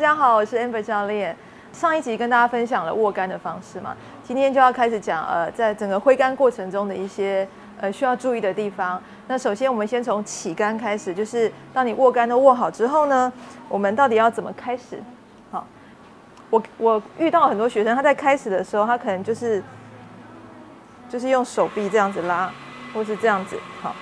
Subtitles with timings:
[0.00, 1.36] 大家好，我是 Amber 教练。
[1.74, 3.94] 上一集跟大家分享了握杆的方式嘛，
[4.24, 7.46] 今天就要开始讲呃，在整个挥杆过程中的一些
[7.78, 8.98] 呃需要注意的地方。
[9.28, 13.30] 那首先我们先从起杆开始，就是当你握杆都握好之后呢，
[13.68, 14.98] 我们到底要怎么开始？
[15.50, 15.66] 好，
[16.48, 19.62] 我我遇到很多学生，他在开始的时候，他可能就是
[21.10, 22.50] 就是用手臂这样子拉，
[22.94, 23.58] 或是这样子。
[23.82, 23.94] 好，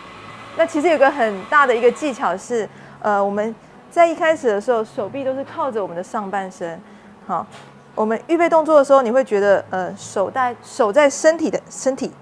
[0.56, 2.68] 那其实有个很大的一个技巧是，
[3.02, 3.52] 呃，我们
[3.90, 6.80] 在一开始的时候，手臂都是靠着我们的上半身。
[7.26, 7.46] 好，
[7.94, 12.12] 我们预备动作的时候，你会觉得，呃，手在手在身体的身体，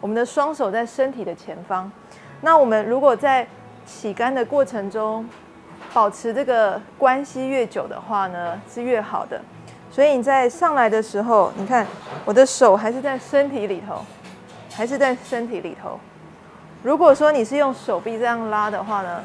[0.00, 1.90] 我们的双手在身体的前方。
[2.42, 3.46] 那我们如果在
[3.86, 5.26] 起杆的过程中，
[5.92, 9.40] 保持这个关系越久的话呢，是越好的。
[9.90, 11.86] 所以你在上来的时候，你看
[12.26, 14.04] 我的手还是在身体里头，
[14.70, 15.98] 还是在身体里头。
[16.82, 19.20] 如果说你是用手臂这样拉的话呢，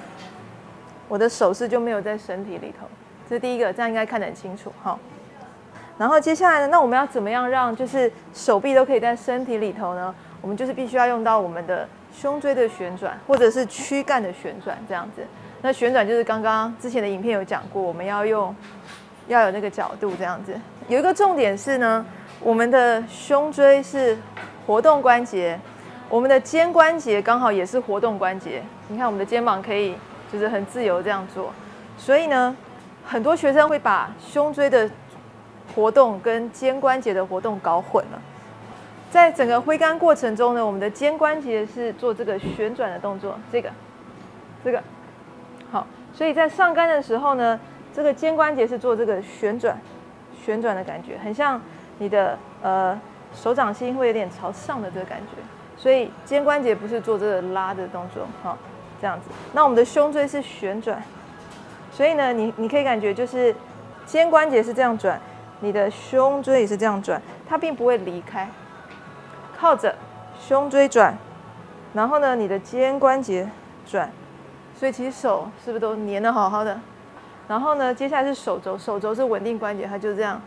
[1.07, 2.87] 我的手势就没有在身体里头。
[3.29, 4.97] 这是第一个，这样应该看得很清楚，哈。
[5.97, 10.13] 然后接下来呢，那我们要怎么样让就是手臂都可以在身体里头呢？
[10.41, 15.21] 我们就是必须要用到我们的胸椎的旋转，或者是躯干的旋转这样子。
[15.61, 18.53] 那旋转就是刚刚之前的影片有讲过，我们要用
[19.27, 20.53] 要有那个角度这样子。
[20.89, 22.05] 有一个重点是呢，
[22.41, 24.17] 我们的胸椎是
[24.67, 25.57] 活动关节，
[26.09, 28.61] 我们的肩关节刚好也是活动关节。
[28.89, 29.95] 你看我们的肩膀可以
[30.33, 31.53] 就是很自由这样做，
[31.95, 32.57] 所以呢，
[33.05, 34.89] 很多学生会把胸椎的
[35.75, 38.19] 活动跟肩关节的活动搞混了，
[39.11, 43.69] 在整个挥杆过程中呢，我们的肩关节是做这个旋转的动作，这个，
[44.65, 44.81] 这个，
[45.71, 47.59] 好，所以在上杆的时候呢，
[47.93, 49.79] 这个肩关节是做这个旋转，
[50.43, 51.61] 旋转的感觉，很像
[51.99, 52.99] 你的呃
[53.35, 55.37] 手掌心会有点朝上的这个感觉，
[55.77, 58.57] 所以肩关节不是做这个拉的动作，好，
[59.03, 61.03] 这样子，那我们的胸椎是旋转，
[61.91, 63.53] 所以呢，你你可以感觉就是
[64.05, 65.19] 肩关节是这样转。
[65.59, 68.49] 你的胸椎也是这样转，它并不会离开，
[69.57, 69.93] 靠着
[70.39, 71.17] 胸椎转，
[71.93, 73.49] 然后呢，你的肩关节
[73.85, 74.09] 转，
[74.73, 76.79] 所以其实手是不是都粘的好好的？
[77.49, 80.41] 然后呢，接下来是手肘，手肘是稳定关节，它就这样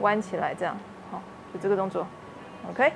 [0.00, 0.76] 弯起来，这样，
[1.10, 1.20] 好，
[1.52, 2.06] 就这个动作
[2.70, 2.92] ，OK。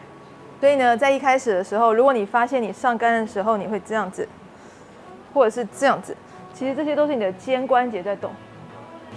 [0.60, 4.26] 所以呢，在一开始的时候，如果你发现你上杆的时候你会这样子，
[5.34, 6.16] 或者是这样子，
[6.54, 8.30] 其实这些都是你的肩关节在动。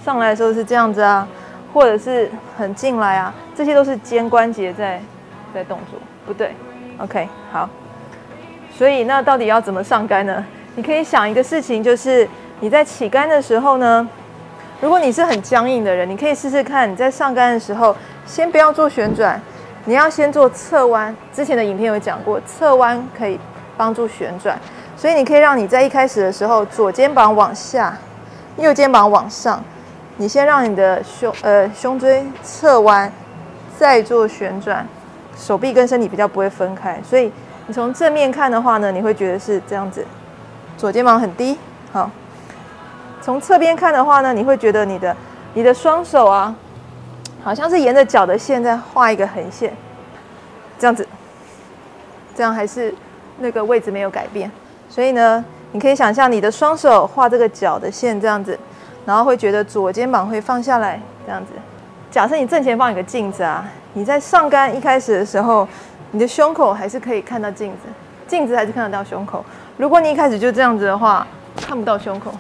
[0.04, 1.26] 上来的时候是这样子啊。
[1.74, 5.00] 或者是很进来啊，这些都是肩关节在
[5.54, 6.56] 在动作，不对
[6.98, 7.70] ，OK，好。
[8.72, 10.44] 所以那到底要怎么上杆呢？
[10.76, 12.28] 你可以想一个事情，就是
[12.62, 14.10] 你在起杆的时候呢，
[14.80, 17.96] 如果你是很僵硬的人，你可以试试看，你在上杆的时候，
[18.26, 19.40] 先不要做旋转，
[19.86, 21.16] 你要先做侧弯。
[21.34, 23.38] 之前的影片有讲过，侧弯可以
[23.76, 24.58] 帮助旋转，
[24.98, 27.96] 所以你可以让你在一开始的时候，左肩膀往下，
[28.58, 29.64] 右肩膀往上。
[30.18, 33.12] 你先让你的胸呃胸椎侧弯，
[33.78, 34.84] 再做旋转，
[35.38, 37.32] 手臂跟身体比较不会分开，所以
[37.68, 40.04] 你从正面看的话呢，你会觉得是这样子，
[40.76, 41.60] 左肩膀很低，
[41.94, 42.10] 好。
[43.22, 45.16] 从侧边看的话呢，你会觉得你的
[45.54, 46.56] 你的双手啊，
[47.44, 49.72] 好像是沿着脚的线在画一个横线，
[50.80, 51.08] 这样子，
[52.36, 52.92] 这样还是
[53.38, 54.52] 那个位置没有改变，
[54.90, 58.58] 所以呢，你可以想象你的双手画这个脚的线这样子。
[59.06, 61.54] 然后会觉得左肩膀会放下来，这样子。
[62.12, 65.66] 假设你正前方有个镜子啊，你在上杆一开始的时候，
[66.12, 67.88] 你的胸口还是可以看到镜子，
[68.28, 69.46] 镜子还是看得到胸口。
[69.78, 71.26] 如果你一开始就这样子的话，
[71.56, 72.34] 看不到胸口。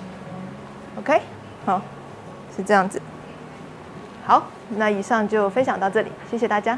[0.99, 1.21] OK，
[1.65, 1.81] 好，
[2.53, 3.01] 是这样子。
[4.25, 6.77] 好，那以上就分享到这里，谢谢大家。